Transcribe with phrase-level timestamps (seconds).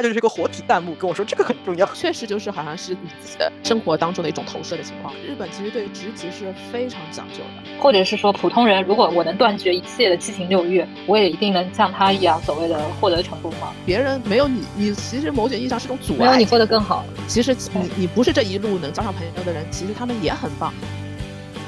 [0.00, 1.86] 他就是一个活体弹幕跟我说这个很重要。
[1.92, 5.14] 确实就是好像是你自己的生活当中的一种投射的情况。
[5.16, 13.74] 日本其实对职级是非常讲究的，或者是说普通人，如果我能断绝一切的七情六欲，我也一定能像他一样所谓的获得成功吗？
[13.84, 16.18] 别人没有你，你其实某种意义上是种阻碍。
[16.20, 17.04] 没有你过得更好。
[17.28, 20.72] 其实你你不是这一路能交上朋友的人，其实他们也很棒。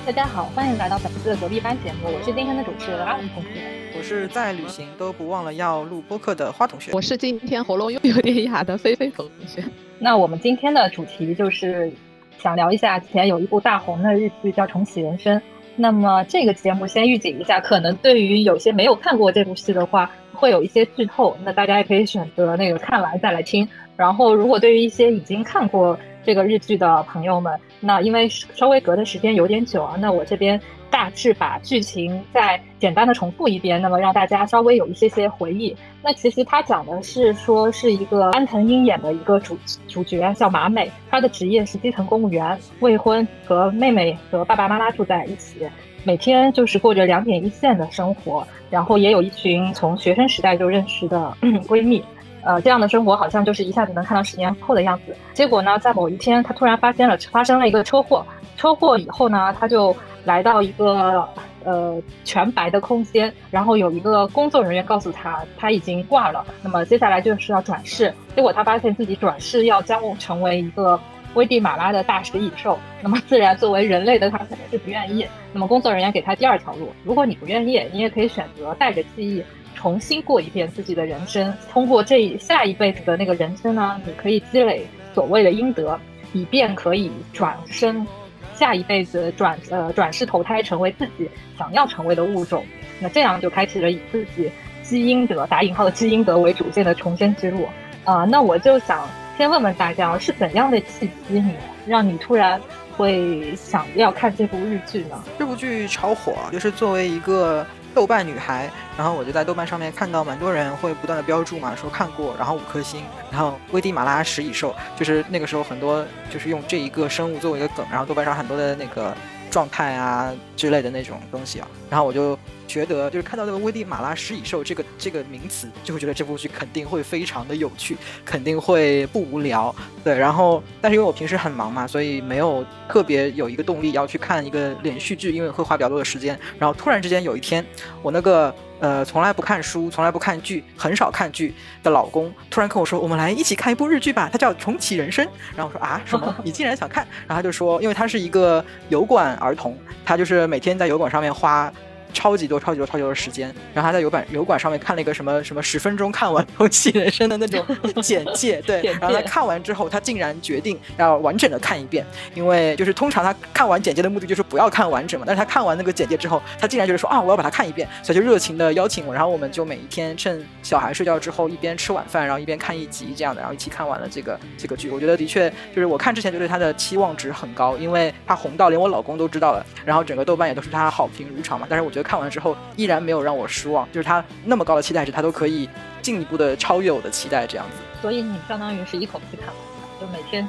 [0.05, 3.61] 大家好，欢迎来到本次的隔壁班节目，我是今天的主持人阿文同学，
[3.97, 9.63] 我是在旅行都不忘了要录播客的花同学，我是今天喉咙又有点哑的菲菲同学。
[10.01, 11.93] 那我们今天的主题就是
[12.37, 15.39] 想聊一下前有一部大红的日剧叫《重启人生》。
[15.77, 23.67] 那么这个节目先预警一下，可能对于有些没有看过这部戏的话，会有一些剧透，那大家也可以选择那个看完再来听。
[23.97, 35.77] 然后如果对于一些已经看过，这个日剧的朋友们，那因为稍微隔的时间有点久啊，那我这边大致把剧情再简单的重复一遍，那么让大家稍微有一些些回忆。
[36.03, 39.57] 那其实他讲的是说是一个安藤英演的一个主
[39.89, 45.67] 主角叫马美，她的职业是基层公务员，未婚，和妹妹和爸爸妈妈住在一起，
[46.05, 51.37] 每天就是过着两点一线的生活，然后也有一群从学生时代就认识的
[51.69, 52.03] 闺蜜。
[52.45, 55.17] 呃，这样的生活好像就是一下子能看到十年后的样子。
[55.33, 58.25] 结果呢，在某一天，他突然发现了发生了一个车祸。
[58.57, 61.27] 车祸以后呢，他就来到一个
[61.65, 66.45] 呃全白的空间，然后有一个工作人员告诉他他已经挂了。
[66.63, 68.13] 那么接下来就是要转世。
[68.37, 71.01] 结果他发现自己转世要将成为一个
[71.35, 72.79] 危地马拉的大食蚁兽。
[73.01, 75.27] 那么自然作为人类的他肯定是不愿意。
[75.53, 79.43] 那么工作人员给他第二条路，如果你不愿意，你也可以选择带着记忆。
[79.75, 85.99] 重新过一遍自己的人生，通过这下一辈子的那个人生呢，你可以积累所谓的阴德，
[86.33, 88.07] 以便可以转生，
[88.55, 91.29] 下一辈子转呃转世投胎成为自己
[91.59, 92.65] 想要成为的物种。
[93.01, 94.51] 那这样就开启了以自己
[94.83, 97.67] 积阴德打引号的积阴德为主线的重生之路
[98.05, 98.25] 啊。
[98.25, 101.55] 那我就想先问问大家，是怎样的契机你
[101.87, 102.61] 让你突然
[102.97, 105.21] 会想要看这部日剧呢？
[105.39, 107.67] 这部剧超火，就是作为一个。
[107.95, 119.15] 豆瓣女孩，然后我就在豆瓣上面看到蛮多人会不断的标注嘛，说看过，然后五颗星，然后危地马拉食蚁兽，就是那个时候很多就是用这一个生物作为一个梗，然后豆瓣上很多的那个
[119.51, 122.39] 状态啊之类的那种东西啊，然后我就。
[122.67, 129.75] 觉得就是看到那个危地马拉食蚁兽这个这个名词，就会觉得这部剧肯定会非常的有趣，肯定会不无聊。
[130.03, 136.39] 对，然后但是因为我平时很忙嘛，所以没有特别有一个动力要去看一个连续剧，因为会花比较多的时间。
[136.59, 137.65] 然后突然之间有一天，
[138.03, 145.25] 我那个呃从来不看书、从来不看剧、很少看剧的老公突然跟我说：“我们来一起看一部日剧吧，它叫《重启人生》。”
[145.55, 146.35] 然后我说：“啊，什么？
[146.45, 151.73] 你竟然想看？”然后他就说：“因为他是一个油管儿童，他就是每天在油管上面花。”
[152.13, 162.05] 超级多、超级多、超级多的时间，然后他在油管油管上面看了一个什么什么十分钟看完《重启人生》的那种简介，对， 然后他看完之后，他竟然决定要完整的看一遍，
[162.35, 174.91] 因为就是通常他看完简介的目的就是不要看完整嘛，但是他看完那个简介之后，他竟然觉得说啊，我要把它看一遍，所以就热情的邀请我，然后我们就每一天趁小孩睡觉之后，一边吃晚饭，然后一边看一集这样的，然后一起看完了这个这个剧。
[174.91, 182.57] 我觉得的确就是我看之前就对他的期望值很高，因为他红到连我老公都知道了，然后整个豆瓣也都是他好评如潮嘛，但是我觉得看完之后。
[182.77, 185.69] 依然没有让我失望，就是他那么高的期待值，他都可以
[186.01, 187.77] 进一步的超越我的期待，这样子。
[188.01, 189.57] 所以你相当于是一口气看完，
[190.01, 190.49] 就每天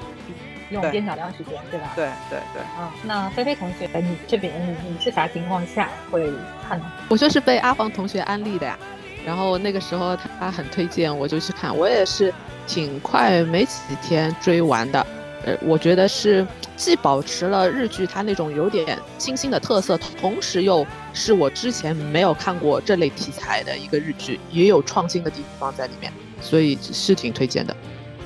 [0.70, 1.92] 用边角料时间，对吧？
[1.96, 2.62] 对对对。
[2.80, 6.32] 嗯，那菲菲同学，你这边你你是啥情况下会
[6.68, 6.86] 看呢？
[7.10, 8.80] 我就是被阿黄同学安利的呀，
[9.26, 12.34] 然后那个时候他很推荐，我就去看，我也是
[12.66, 15.06] 挺快，没几天追完的。
[15.46, 16.46] 呃，我觉得是
[16.76, 27.76] 既保持了日剧它那种有点清新的特色，同时又是我之前没有看过这类题材的一个日剧，也有创新的地方在里面，所以是挺推荐的，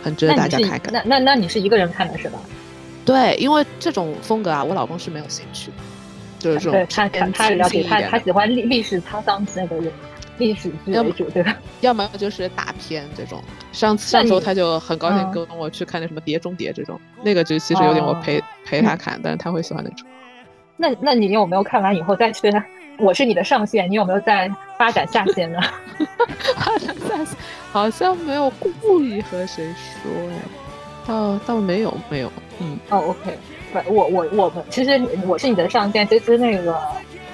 [0.04, 0.94] 很值得大家看看。
[0.94, 2.40] 那那那你是一个人看的是吧？
[3.04, 5.74] 对，因为这种风格啊，我老公是没有兴趣的，
[6.40, 9.92] 就是这种他他了解他他喜欢历历史沧桑那个人。
[10.38, 11.56] 历史剧为主，对吧？
[11.82, 13.42] 要么就是大片这种。
[13.72, 20.08] 上上周他就很高兴跟我去看那什么《碟中谍》这种，那个就其实有点我陪陪他看，但是他会喜欢那种。
[20.78, 22.52] 那那你有没有看完以后再去？
[23.00, 25.60] 我是你的上线，你有没有在发展下线呢？
[26.58, 27.38] 发展下线
[27.72, 28.50] 好像没有
[28.82, 30.38] 故意和谁说呀，
[31.06, 33.38] 倒倒没有没有，嗯哦，OK，
[33.72, 36.80] 不，我我我们其实我是你的上线，其实那个。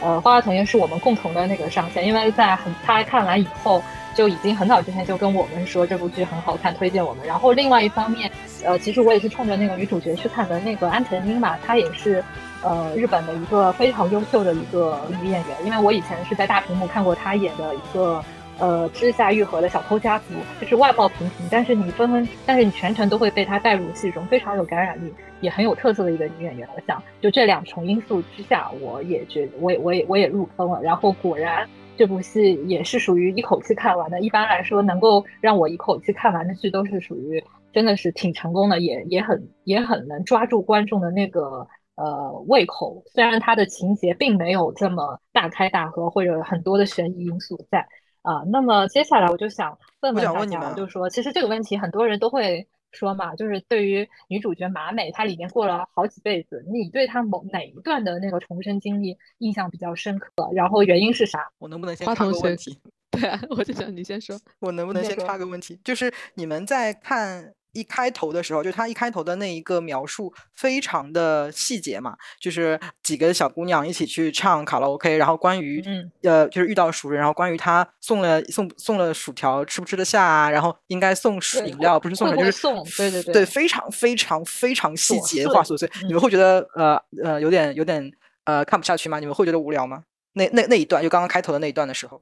[0.04, 3.82] 呃，花花同学是我们共同的那个上线，因为在很他看完以后，
[4.14, 7.26] 就已经很早之前就跟我们说这部剧很好看，推荐我们。
[7.26, 8.30] 然后另外一方面，
[8.66, 10.60] 呃，其实我也是冲着那个女主角去看的。
[10.60, 12.22] 那个安藤英嘛，她也是
[12.62, 18.22] 呃日本的一个非常优秀的一个女演员，因为我以前是在大屏幕看过她演的一个
[18.60, 26.68] 呃之下愈合的小偷家族，就是外貌平平，但是你分分，但是你全程都会被他带入戏中，非常有感染力，也很有特色的一个女演员。
[26.76, 30.82] 我想，就这两重因素之下，我也觉得，我也我也我也入坑了。
[30.82, 31.68] 然后果然。
[31.96, 34.20] 这部戏也是属于一口气看完的。
[34.20, 37.42] 一般来说，能够让我一口气看完的剧，都是属于
[37.72, 43.04] 真的是挺成功的，也也很也很能抓住观众的那个呃胃口。
[43.14, 47.88] 虽然它的情节并没有这么大开大合，或者很多的悬疑因素在
[48.24, 48.44] 啊。
[48.48, 52.68] 那么接下来我就想问问大家，就是说，其实这个问题很多人都会。
[52.96, 60.30] 说嘛，就是对于女主角马美，她里面过了好几辈子，你对她某哪一段的那个重生经历印象比较深刻？
[60.54, 61.50] 然后原因是啥？
[61.58, 62.80] 我能不能先插个问题？
[63.10, 64.40] 对啊，我就想你先说。
[64.62, 65.82] 我能不能先插个问题？
[65.84, 67.56] 就是你们在看。
[67.74, 75.84] 一开头的时候，就他一开头的那一个描述非常的细节嘛，就是几个小姑娘一起去唱卡拉 OK，然后关于
[76.22, 88.12] 呃就是遇到熟人，然后关于他送了送送了薯条吃不吃得下啊，然后应该送饮料不是送就是送，对对对，对非常非常非常细节化琐碎，你们会觉得呃呃有点有点
[88.46, 89.20] 呃看不下去吗？
[89.20, 90.04] 你们会觉得无聊吗？
[90.34, 92.22] 那那那一段就刚刚开头的那一段的时候。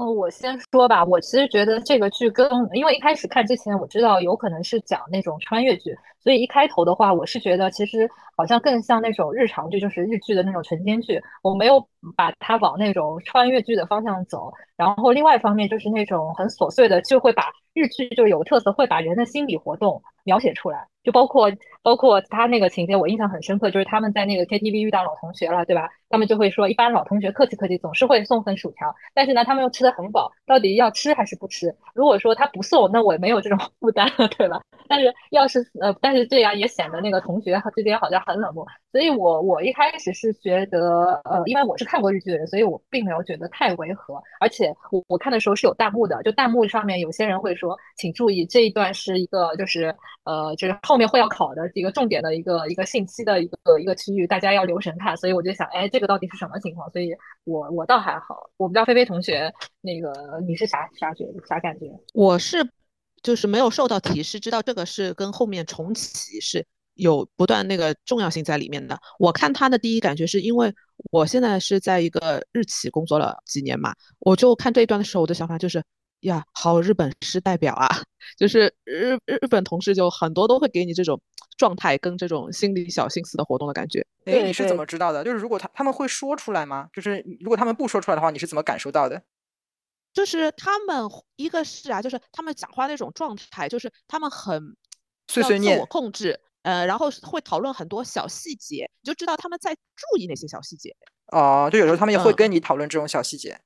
[0.00, 1.04] 哦，我先说吧。
[1.04, 11.20] 我其实觉得这个剧跟，因为一开始看之前我知道有可能是讲那种穿越剧，所以一开头的话，我是觉得其实好像更像那种日常剧，就是日剧的那种晨间剧。
[11.42, 14.52] 我没有把它往那种穿越剧的方向走。
[14.76, 17.44] 然后另外一方面就是那种很琐碎的，就会把
[17.74, 20.86] 日剧就有特色，会把人的心理活动描写出来。
[21.02, 21.50] 就包括
[21.82, 25.88] 包括他那个情节，我印象很深刻，就是他们在那个 KTV 遇到老同学了，对吧？
[26.10, 31.74] 他们就会说，一般老同学客气客气，总是会送份薯条，但是呢，他们又吃的很饱，到底要吃还是不吃？
[31.94, 34.60] 如果说他不送，那我没有这种 负担了，对吧？
[34.88, 56.90] 但是要是呃，但但是这样也显得那个同学之间好像很冷漠，所以我我一开始是觉得，呃，因为我是看过日剧的人，所以我并没有觉得太违和，而且我我看的时候是有弹幕的，就弹幕上面有些人会说，请注意这一段是一个就是呃就是后面会要考的一个重点的一个一个信息的一个一个区域，大家要留神看，所以我就想，哎，这个到底是什么情况？
[56.90, 57.12] 所以
[57.44, 59.48] 我我倒还好，我不知道菲菲同学
[59.80, 61.86] 那个你是啥啥觉啥感觉？
[62.14, 62.68] 我是。
[63.22, 68.98] 就是没有受到提示，知道这个是跟后面重启是有不断那个重要性在里面的。
[69.18, 70.72] 我看他的第一感觉是因为
[71.10, 75.82] 我现在是在一个日企工作了几年嘛，我就看这一段的时候，我的想法就是
[76.20, 77.88] 呀，好日本是代表啊，
[78.38, 81.18] 就是日日日本同事就很多都会给你这种
[81.56, 84.06] 状态跟这种心理小心思的活动的感觉。
[84.26, 85.24] 哎，你是怎么知道的？
[85.24, 86.88] 就是如果他他们会说出来吗？
[86.92, 89.22] 就是如果他们不说出来的话，你是怎么感受到的？
[90.12, 94.76] 就是他们一个是啊，就是他们讲话那种状态，就是他们很
[95.28, 100.94] 碎碎念、自我控制，呃，然后会讨论很多小细节，你就知道他们在注意那些小细节。
[101.32, 103.60] 哦，就有时候他们也会跟你讨论这种小细节。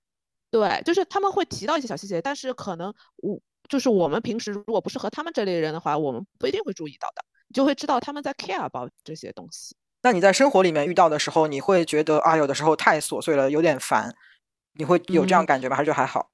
[0.50, 9.75] 对，就是他们会提到一些小细节，但是可能我就是我们平时如果不是和他们这类人的话，我们不一定会注意到的，你就会知道他们在 care about 这些东西。
[10.02, 14.14] 那你在生活里面遇到的时候，你会觉得啊，有的时候太琐碎了，有点烦，
[14.75, 15.76] 你会有这样感觉吗？
[15.76, 16.31] 还是就还好？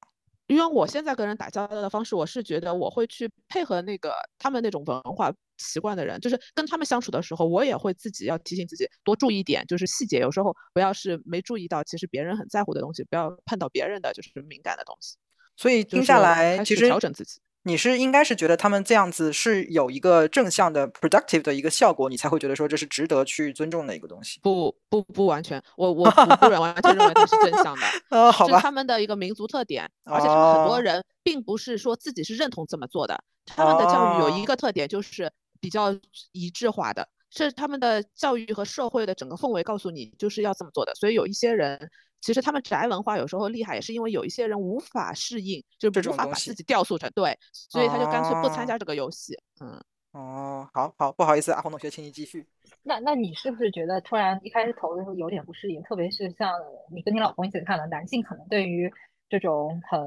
[0.47, 15.17] 因为我现在跟人打交道的方式，我是觉得我会去配合那个他们那种文化习惯的人，就是跟他们相处的时候，我也会自己要提醒自己多注意点，就是细节，有时候不要是没注意到，其实别人很在乎的东西，不要碰到别人的就是敏感的东西。
[15.57, 17.41] 所以听下来，其实调整自己。
[17.65, 24.41] 你是应该是觉得他们这样子是有一个正向的 productive 的一个效果，你才会觉得说这是值得去尊重的一个东西。
[24.43, 27.87] 不不不完全，我我我不 完全认为它是正向的，
[28.49, 33.23] 是他们的一个民族特点，而且他们很多人并不是说自己是认同这么做的。
[33.45, 35.95] 他们的教育有一个特点就是比较
[36.33, 40.95] 一致化的，是他们的教育和社会的整个氛围告诉你就是要这么做的。
[40.95, 41.91] 所以有一些人。
[42.23, 49.35] 其实他们宅文化有时候厉害，也是因为有一些人无法适应，就是无法把自己雕塑成对，所以他就干脆不参加这个游戏。
[49.59, 49.83] 嗯，
[50.13, 52.47] 哦，好好，不好意思，阿红同学，请你继续。
[52.83, 55.83] 那那你是不是觉得突然一开始投的时候有点不适应？
[55.85, 56.53] 特别是像
[56.93, 58.93] 你跟你老公一起看了，男性可能对于
[59.31, 59.99] 这种很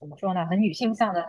[0.00, 1.22] 怎么说呢，很女性向的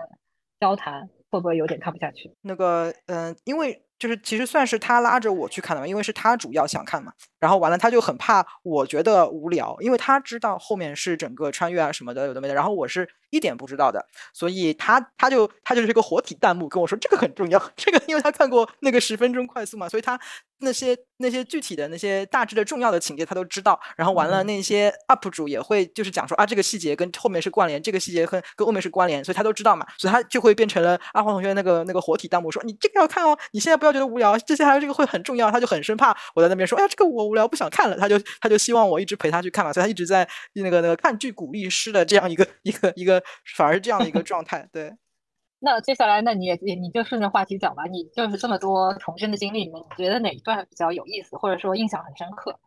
[0.57, 2.31] 交谈，会不会有点看不下去？
[2.41, 3.83] 那个，嗯，因为。
[3.99, 7.11] 就是其实算是他拉着我去看的嘛，因为是他主要想看嘛。
[7.39, 12.53] 然后完了，他就很怕我觉得无聊，因为他知道后面是整个穿越啊什么的有的没的。
[12.53, 20.19] 然后我是一点不知道的，所以他他就他就是一个活体弹幕跟我说这个很重要，这个因为他看过那个十分钟快速嘛，所以他
[20.59, 23.79] 那些那些具体的那些大致的重要的情节他都知道。
[23.95, 43.21] 然后完了，那些 UP 主也会就是讲说啊这个细节跟后面是关联，这个细节跟跟后面是关联，所以他都知道嘛，所以他就会变成了阿黄同学那个那个活体弹幕说：“你这个要看哦，你现在不要觉得无聊，接下来这个会很重要。”他就很生怕我在那边说：“哎呀，这个我无聊不想看了。”他就他就希望我一直陪他去看嘛，所以他一直在那个那个看剧鼓励师的这样一个一个一个，
[43.55, 44.67] 反而是这样的一个状态。
[44.71, 44.91] 对。
[45.59, 47.83] 那接下来，那你也你就顺着话题讲吧。
[47.85, 52.59] 你就是这么多重生的经历里面，你觉得哪一段比较有意思，或者说印象很深刻？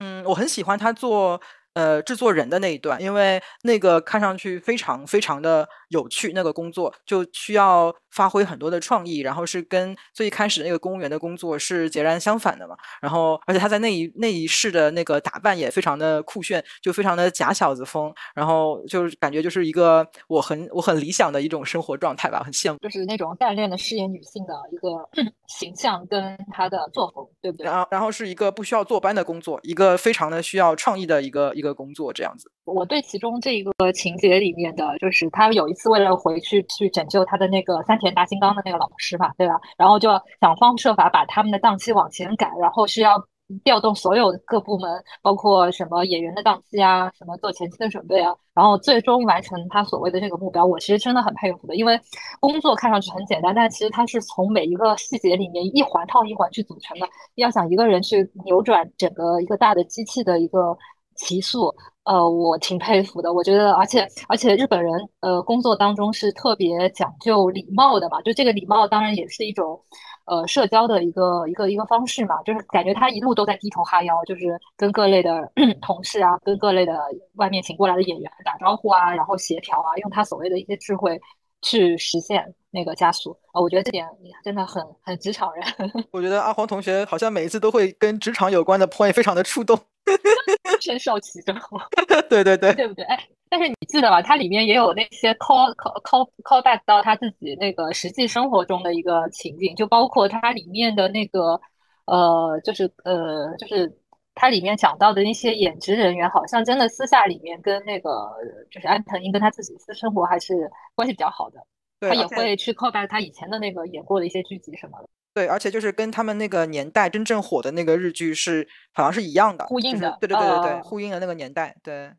[0.00, 1.40] 嗯，我很喜欢他做。
[1.74, 12.74] 呃，制作人的那一段，因为那个看上去非常非常的有趣，那个工作就需要发挥很多的创意，然后是跟最一开始那个公务员的工作是截然相反的嘛。
[13.00, 22.78] 然后，而且他在那一那一世的那个打扮也非常的酷炫，就非常的假小子风，然后就是感觉就是一个我很我很理想的一种生活状态吧，很羡慕。
[22.78, 25.08] 就是那种干练的事业女性的一个
[25.46, 27.66] 形象跟她的作风，对不对？
[27.66, 31.54] 然后，然后是一个不需要坐班的工作，一个非常的需要创意的一个。
[31.60, 39.60] 一个工作这样子，我对其中这一个情节里面的，就是他有一次为了回去去拯救他的那个三田大金刚的那个老师嘛，对吧？
[39.76, 40.08] 然后就
[40.40, 43.22] 想方设法把他们的档期往前赶，然后需要
[43.62, 44.88] 调动所有各部门，
[45.22, 50.64] 包括什么演员的档期啊，什么做前期的准备啊，然后最终完成他所谓的这个目标。
[50.64, 52.00] 我其实真的很佩服的，因为
[52.40, 57.06] 工作看上去很简单，但其实它是从每一个细节里面一环套一环去组成的。
[57.34, 60.78] 要想一个人去扭转整个一个大的机器的一个。
[61.20, 61.72] 提速，
[62.04, 63.32] 呃，我挺佩服的。
[63.32, 68.20] 我觉得，而且而且日本人，呃，工作当中是特别讲究礼貌的嘛。
[68.22, 69.78] 就这个礼貌，当然也是一种，
[70.24, 72.42] 呃，社交的一个一个一个方式嘛。
[72.42, 75.50] 就是感觉他一路都在低头哈腰，就是跟各类的
[75.82, 76.98] 同事啊，跟各类的
[77.36, 81.20] 外面请过来的演员打招呼啊，然后协调啊，用他所谓的一些智慧
[81.62, 83.36] 去实现那个加速。
[83.52, 84.06] 啊，我觉得这点
[84.44, 85.64] 真的很很职场人。
[86.12, 89.78] 我觉得阿黄同学好像每一次都会跟职场有关的 point 非常的触动。
[90.80, 91.54] 深受其中，
[92.28, 93.04] 对对对，对不对？
[93.04, 94.22] 哎，但是你记得吧？
[94.22, 101.60] 它里面也有那些 call call call call back 到他自己那个实际生活中的一个情景，就包括它里面的那个
[102.06, 103.94] 呃，就是呃，就是
[104.34, 108.30] 它里面讲到的那些演职人员，好像真的私下里面跟那个
[108.70, 111.58] 就是安藤英跟他自己私生活还是关系比较好的。
[112.00, 115.08] 他也会去 call back 他以前的那个演过的一些剧集什么的。
[115.32, 120.16] 对，而且就是跟他们那个年代真正火的那个日剧是好像是一样的，呼应的。
[120.20, 122.10] 对对对对对，呼应的那个年代，对，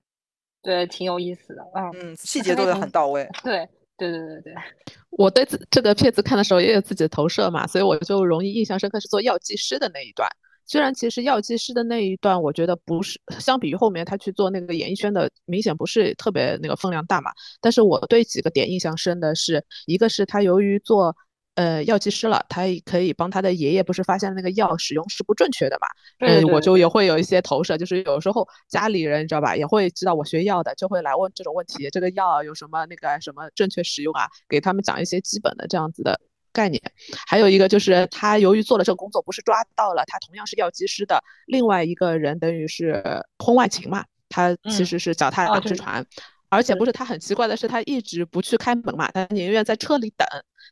[0.62, 1.62] 对，挺有意思的。
[1.96, 3.28] 嗯，细节做的很到位。
[3.44, 4.54] 对对对对对，
[5.12, 10.30] 我对这这个片子看的时候也有自己的投射嘛，所以我就容易印象深刻是做药剂师的那一段。
[10.66, 17.32] 虽然其实药剂师的那一段，我觉得不是相比于后面他去做那个演艺圈的，明显不是特别那个分量大嘛。
[17.60, 21.16] 但是我对几个点印象深的是，一个是他由于做。
[21.56, 25.88] 呃，药剂师了，他可以帮他的爷爷，不是发现那个药使用是不正确的嘛？
[26.26, 34.28] 嗯，我就也会有一些投射，就是有时候家里人你知道吧，也会知道我学药的，就会来问这种问题，这个药有什么那个什么正确使用啊？
[34.48, 36.18] 给他们讲一些基本的这样子的
[36.52, 36.82] 概念。
[37.28, 43.04] 还有一个就是他由于做了这个工作，不是抓到了他同样是药剂师的另外一个人，等于是
[43.40, 44.06] 婚外情嘛？
[44.30, 46.06] 他其实是脚踏两只船，
[46.52, 50.28] 而且不是他很奇怪的是，他一直不去开门嘛，他宁愿在车里等。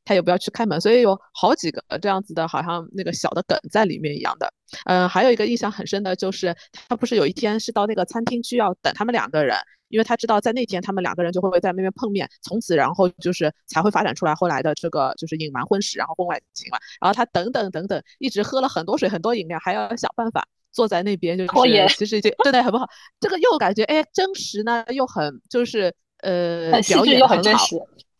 [0.05, 4.51] 他也不要去开门，所以有好几个这样子的，好像那个小的梗在里面一样的。
[4.85, 6.55] 嗯，还有一个印象很深的就是，
[6.87, 9.57] 他不是有一天是到那个餐厅去要等他们两个人，
[9.89, 16.77] 因为他知道在那天他们两个人就会在那边碰面，从此然后就是才会发展出来后来的这个就是隐瞒婚史，然后婚外情嘛。
[17.01, 21.49] 然后他等等等等，一直喝了很多水很多饮料，还要想办法坐在那边，就是
[21.95, 22.87] 其实已经对对很不好。
[23.19, 27.75] 这个又感觉哎真实呢，又很就是呃表演又很真实。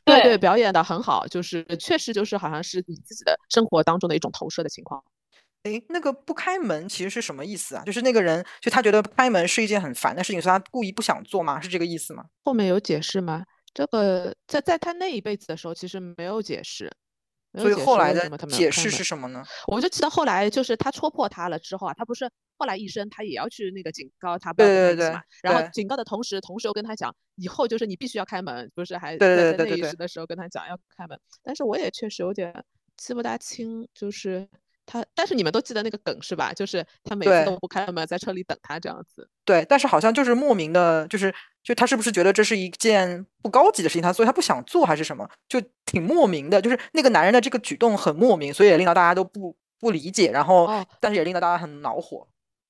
[0.06, 5.03] 对对，表演的很好，就是确实就是好像是你自己的生活当中的一种投射的情况。
[5.63, 7.84] 哎，那个不开门其实是什么意思啊？
[7.86, 11.62] 就是那个人就他觉得开门是一件很烦的事情，所以他故意不想做吗？
[11.62, 12.24] 是这个意思吗？
[12.44, 13.44] 后面有解释吗？
[13.72, 16.91] 这个在在他那一辈子的时候其实没有解释。
[17.53, 19.44] 所以后来的解释是什么呢？
[19.68, 31.20] 我就记得后来就是他戳破他了之后啊，他不是后来医生他也要去那个警告他不要开门嘛，然后警告的同时，同时又跟他讲以后就是你必须要开门，不是还在那一时的时候跟他讲要开门。
[31.41, 32.63] 但是我也确实有点
[32.98, 34.48] 记不大清，就是
[34.91, 36.51] 他，但是你们都记得那个梗是吧？
[36.51, 39.29] 就是他每次都不开门，在车里等他这样子。
[39.46, 41.34] 对，但是好像就是莫名的，就是。
[41.62, 45.29] 就他是不是觉得这是一件不高级的事情，他所以他不想做还是什么？
[45.48, 50.67] 就挺莫名的，就是那个男人的这个举动很莫名，所以也令到大家都不不理解，然后
[51.01, 52.25] 但是也令到大家很恼火。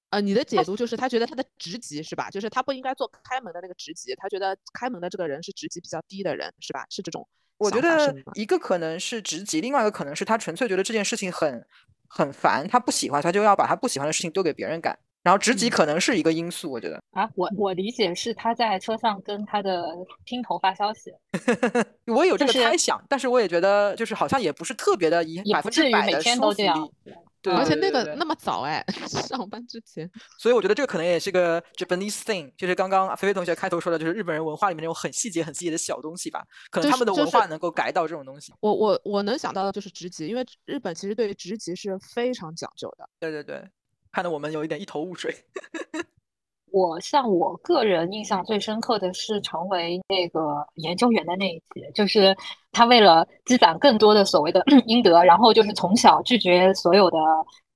[0.09, 2.31] 呃，你的解读就是他觉得他的职级是吧？
[2.31, 6.85] 就是他不应该做开门的那个职级，他觉得开门的这个人是职级比较低的人是吧？
[6.89, 7.25] 是这种？
[7.59, 11.63] 我觉得一个可能是职级，另外一个可能是他纯粹觉得这件事情很
[12.09, 14.97] 很烦，他不喜欢，他就要把他不喜欢的事情丢给别人干。
[15.21, 19.85] 然后职级可能是一个因素，我觉得啊，我我理解是他在车上跟他的
[20.25, 21.11] 听头发消息，
[22.07, 27.13] 我有这个就是猜想，但是我也觉得就是好像也不是特别的以也不至于百分之百每天的说服都这样力。。
[27.41, 38.53] 对而且那个那么早哎， 上班之前，所以我觉得这个可能也是个 Japanese thing，就是刚刚菲菲同学开头说的，就是日本人文化里面那种很细节、很细节的小东西吧，可能他们的文化能够改到这种东西。
[38.59, 43.09] 我我我能想到的就是职级，因为日本其实对于职级是非常讲究的。
[43.19, 43.63] 对对对，
[44.11, 45.33] 看得我们有一点一头雾水。
[46.71, 52.35] 我像我个人印象最深刻的是成为那个研究员的那一节，就是
[52.71, 57.17] 他为了积攒更多的所谓的 阴德，然后就是从小拒绝所有的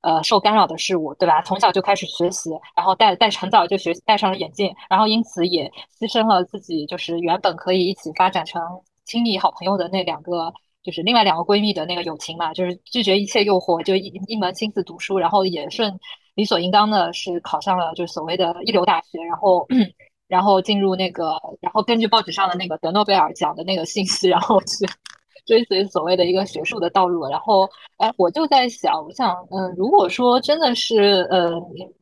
[0.02, 1.42] 呃受干扰的事物，对吧？
[1.42, 8.62] 从小就开始学习，然后戴戴很早就学戴上了眼镜，然后因此也牺牲了自己就是原本可以一起发展成
[9.06, 10.54] 亲密好朋友的那两个。
[10.84, 15.98] 就是另外两个闺蜜的那个友情嘛，就是拒绝一切诱惑，就一一门心思读书，然后也顺
[16.36, 19.68] 理所应当的是考上了就是所谓的一流大学，然后
[20.28, 24.86] 然后进入那个，然后根据报纸上的那个得诺贝尔奖的那个信息，然后去
[25.46, 27.28] 追随所谓的一个学术的道路。
[27.28, 31.52] 然后，哎，我就在想，我想，嗯，如果说真的是，呃，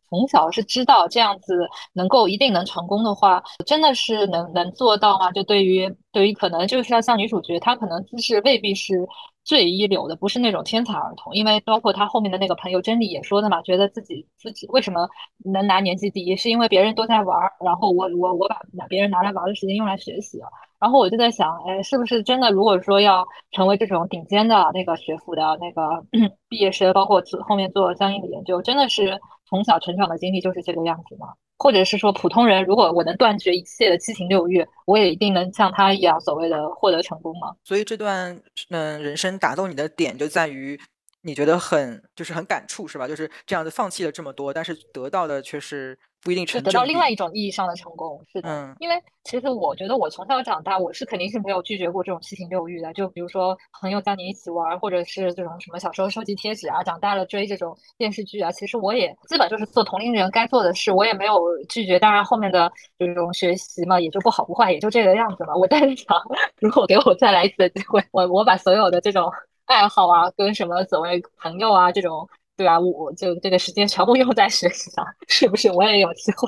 [0.10, 5.32] 从小是知道这样子能够一定能成功的话，真的是能能做到吗？
[5.32, 9.06] 就对于对于可能就是要像女主角，她可能姿势未必是
[9.44, 15.08] 最一流的，不是那种天才儿童，因为包括他后面的那个朋友真理也说的嘛，觉得自己自己为什么
[15.44, 20.48] 能拿年级第一，是因为别人都在玩儿，然后我我我把拿别人拿来玩的时间用来学习了。
[20.80, 22.50] 然后我就在想，哎，是不是真的？
[22.50, 26.04] 如果说要成为这种顶尖的那个学府的那个
[26.50, 31.34] 毕业生，包括后面做相应的研究，真的是从小成长的经历就是这个样子吗？
[31.62, 37.54] 或者是说，普通人如果我能断绝一切的七情六欲，我也一定能像他一样所谓的获得成功吗？
[37.64, 38.36] 所以这段
[38.72, 40.76] 嗯人生打动你的点就在于，
[41.22, 43.08] 你觉得很就是很感触是吧？
[43.08, 46.64] 就是这样子放弃了这么多，但是得到的却是不一定就成。
[46.64, 48.50] 得到另外一种意义上的成功，是的。
[48.50, 52.92] 嗯因为其实我觉得我从小长大，我是肯定是没有拒绝过这种七情六欲的。
[52.94, 62.00] 就比如说朋友叫你一起玩儿，或者是这种什么小时候收集贴纸啊，长大了追这种电视剧啊，其实我也基本就是做同龄人该做的事，我也没有拒绝。
[62.00, 65.56] 当然后面的这种学习嘛，也就不好不坏，也就这个样子嘛。
[65.56, 66.18] 我在 想，
[66.60, 69.32] 如果给我再来一次的机会，我我把所有的这种
[69.72, 72.28] 爱好啊，跟什么所谓朋友啊这种。
[72.58, 76.48] 对啊，我就这个时间全部用在学习上，是不是我也有机会？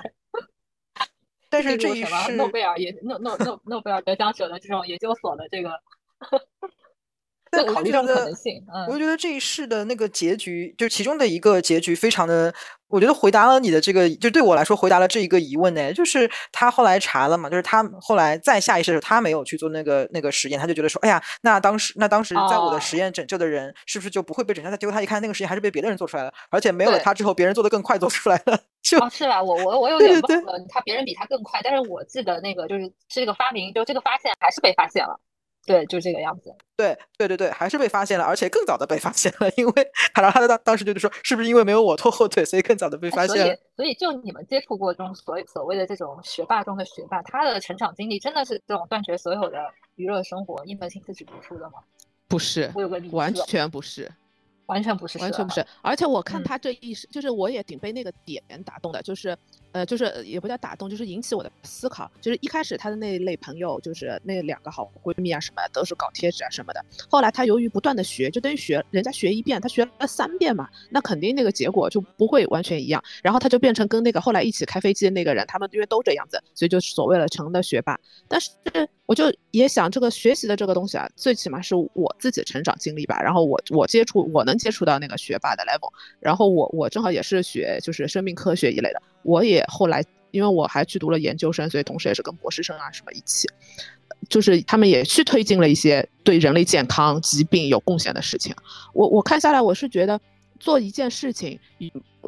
[1.50, 5.72] 但是这什么诺贝尔研诺诺诺诺贝尔得奖者的这种研究所的这个，
[7.58, 8.64] 但考虑这种可能性。
[8.74, 12.54] 嗯，我就觉得这一世的那个结局，就其中的一个结局，非常的，
[12.88, 15.94] 我觉得回答了你的这个，就对我来说回答了这一个疑问呢。
[15.94, 24.76] 就是他后来查了嘛，就是他后来再下意识的时候，他没有去做那个那个实验，他就觉得说，哎呀，那当时那当时在我的哦实验拯救的人，是不是就不会被拯救？
[24.78, 29.42] 结果他一看那个实验还是被别的人做出来了，而且没有了他之后，别人做的更快做出来了， 就哦，是吧？
[29.42, 35.20] 我我我有点忘了，他别人比他更快，但是我记得那个就是这个发明，就这个发现还是被发现了。
[35.66, 36.54] 对，就这个样子。
[36.76, 49.60] 对对对对，还是被发现了，而且更早的被发现了，因为他然后他当当时就是说，是不是因为没有我拖后腿，所以更早的被哎所以发现了？，所以就你们接触过这种所所谓的这种学霸中的学霸，他的成长经历真的是这种断绝所有的
[49.96, 51.76] 娱乐生活，一门心思去读书的吗？
[52.28, 54.12] 不是，我有个理完全不是，
[54.66, 55.66] 完全不是，完全不是。
[55.82, 59.38] 而且我看嗯他这一时，就是我也挺被那个点打动的，就是，
[59.74, 62.10] 呃，就是也不叫打动，就是引起我的思考。
[62.22, 66.86] 就是一开始他的那一类朋友，就是那两个好闺蜜啊什么，都是搞贴纸啊什么的。
[67.10, 73.04] 后来他由于不断的学，就等于学人家学一遍，他学了三遍嘛，那肯定那个结果就不会完全一样。
[73.22, 78.00] 然后他就变成跟那个后来一起开飞机的那个人，他们因为都这样子，所以就所谓的成了学霸。
[78.28, 78.52] 但是
[79.08, 83.20] 我就也想，这个学习的这个东西啊，最起码是我自己成长经历吧。
[83.22, 93.48] 然后我我接触我能接触到那个学霸的 level，然后我我正好也是学就是生命科学一类的，我也后来因为我还去读了研究生，所以同时也是跟博士生啊什么一起，
[94.30, 98.56] 就是他们也去推进了一些对人类健康、疾病有贡献的事情。
[98.94, 100.20] 我我看下来，我是觉得
[100.60, 101.60] 做一件事情，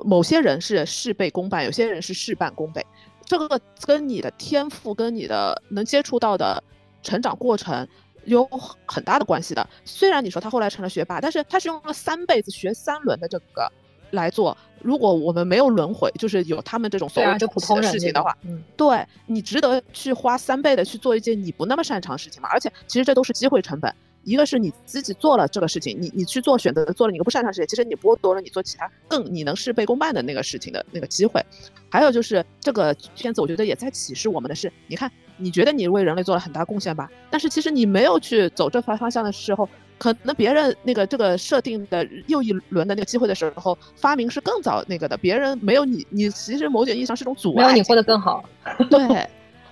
[0.06, 2.86] 某些人是事倍功半，有些人是事半功倍。
[3.26, 6.63] 这个跟你的天赋、跟你的能接触到的
[7.02, 7.88] 成长过程
[8.26, 8.48] 有
[8.86, 9.67] 很大的关系的。
[9.84, 13.71] 虽然你说他后来成了学霸，但是他是用了三辈子学三轮的这个
[14.15, 14.58] 来做。
[14.82, 22.49] 如果我们没有轮回，就是有他们这种所对啊，就普通的事情的话，，嗯，对你值得去花三倍的去做一件你不那么擅长的事情吗？
[22.51, 23.93] 而且其实这都是机会成本。
[24.23, 31.43] 一个是你自己做了这个事情，你你去做选择做了你个不擅长的事情，其实你剥夺了你做其他更你能事倍功半的那个事情的那个机会。
[31.89, 47.65] 还有就是这个片子，我觉得也在启示我们的是，你看，你觉得你为人类做了很大贡献吧，但是其实你没有去走这方方向的时候，可能别人那个这个设定的又一轮的那个机会的时候，发明是更早那个的，别人没有你，你其实某种意义上是种阻碍。
[47.65, 48.43] 没有你过得更好。
[48.89, 49.27] 对。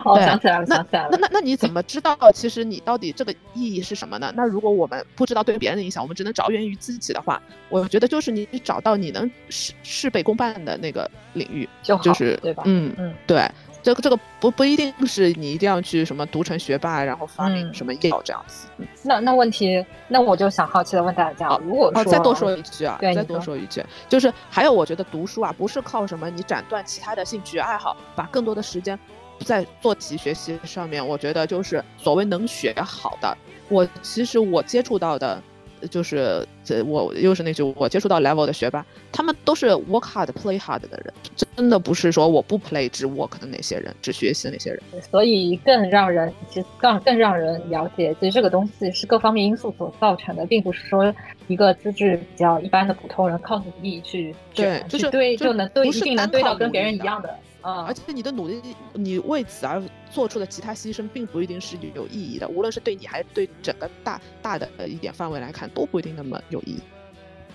[0.05, 1.09] 哦，想起来了，想起来了。
[1.13, 4.33] 那那那你怎么知道其实你到底这个意义是什么呢？
[4.36, 12.63] 那如果我们不知道对别人的影响，我们只能着眼于自己的话，我觉得就是你找到你能事事倍功半的那个领域就好，就是对吧？
[12.65, 13.49] 嗯嗯，对。
[13.84, 18.67] 这个这个不不一定是你一定要去什么读成学霸，然后发明什么药这样子。
[19.04, 28.98] 那那问题，那我就想好奇的问大家，如果说再多说一句啊，对，再多说一句，就是还有我觉得读书啊，不是靠什么你斩断其他的兴趣爱好，把更多的时间
[29.46, 31.06] 在做题学习上面。
[31.06, 35.43] 我觉得就是所谓能学好的，我其实我接触到的。
[35.89, 41.13] 就是这，我又是那句，我接触到 level 的学霸，他们都是 work hard play hard 的人，
[41.56, 44.82] 真的不是说我不 play 只 work 的那些人，只学习的那些人。
[45.12, 51.13] 所以更让人其实更更让人了解，其实这个东西是各方面因素所造成的，并不是说
[51.48, 57.36] 一个资质比较一般的普通人靠努力去对，就是对就能对一定能对到跟别人一样的。
[57.63, 57.86] 啊！
[57.88, 58.62] 而且你的努力，
[58.93, 62.47] 你为此而做出的其他牺牲，并不一定是有意义的。
[62.47, 66.80] 无论是对你，还是对整个大大的一点范围来看，都不一定那么有意义。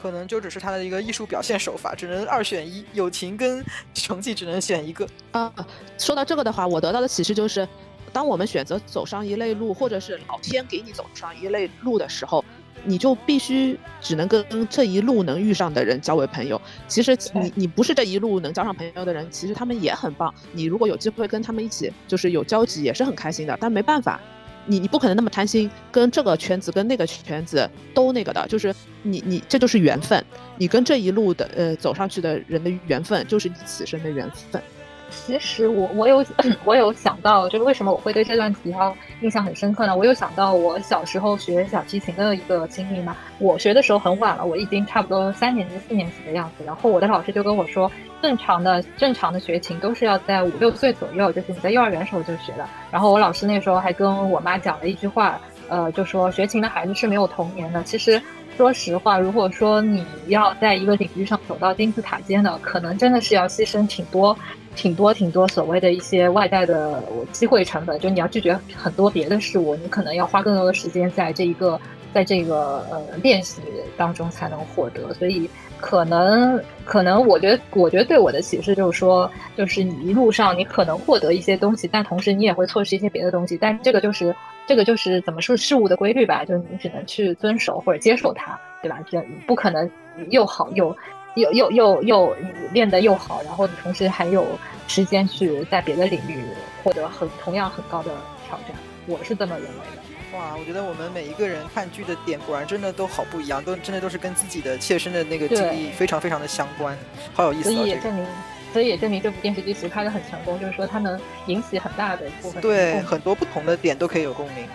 [0.03, 5.07] 可能就只是他的一个艺术表现手法，只能二选一，友情跟成绩只能选一个。
[5.33, 5.53] 啊，
[5.99, 7.69] 说到这个的话，我得到的启示就是，
[8.13, 12.45] 当我们选择走上一类路，或者是老天给你走上一类路的时候。
[12.85, 16.61] 你就必须只能跟这一路能遇上的人交为朋友。
[16.87, 20.33] 其实你你不是这一路能交上朋友的人，其实他们也很棒。
[20.53, 23.57] 你如果有机会跟他们一起，就是有交集，也是很开心的。
[23.61, 24.21] 但没办法，
[24.67, 28.47] 你你不可能那么贪心，跟这个圈子跟那个圈子都那个的。
[28.49, 30.25] 就是你你这就是缘分，
[30.57, 34.63] 你跟这一路的呃走上去的人的缘分，就是你此生的缘分。
[35.11, 36.25] 其实我我有
[36.65, 39.97] 我有想到，就是为什么我会对这段提要印象很深刻呢？
[39.97, 43.17] 我有想到我小时候学小提琴的一个经历嘛。
[43.39, 46.65] 我学的时候很晚了，我已经差不多三年级四年级的样子。
[46.65, 47.91] 然后我的老师就跟我说，
[48.21, 52.69] 正常的正常的学琴都是要在五六岁左右，就是你在幼儿园时候就学的。
[52.91, 57.83] 然后我老师那时候还跟我妈讲了一句话，呃，就说学琴的孩子是没有童年的。
[57.83, 58.21] 其实
[58.59, 64.37] 说实话，如果说你要在一个领域上走到金字塔尖的，可能真的是要牺牲挺多。
[64.75, 71.81] 挺多挺多所谓的一些外在的机会成本，就你要拒绝很多别的事物，你可能要花更多的时间在这一个
[72.13, 73.61] 在这个呃练习
[73.97, 75.13] 当中才能获得。
[75.15, 83.57] 所以可能可能我觉得我觉得对我的启示就是说，就是你一路上你可能获得一些东西，但同时你也会错失一些别的东西。
[83.61, 84.35] 但这个就是
[84.69, 89.01] 这个就是怎么说事物的规律吧，就是你只能去遵守或者接受它，对吧？
[89.11, 89.91] 这不可能
[90.31, 90.97] 又好又。
[91.37, 92.35] 又又又又
[92.73, 94.45] 练得又好，然后你同时还有
[94.89, 96.43] 时间去在别的领域
[96.83, 98.11] 获得很同样很高的
[98.49, 98.75] 挑战，
[99.07, 100.37] 我是这么认为的。
[100.37, 106.99] 哇，我觉得我们每一个人看剧的点果然真的都好不一样，都真的都是跟自己的切身的那个经历非常非常的相关，
[107.35, 107.71] 好有意思。
[107.71, 108.27] 所以也证明，
[108.73, 114.69] 所以也证明这部电视剧其实拍的很成功，就是说它能引起很大的一部分对很多不同的点都可以有共鸣。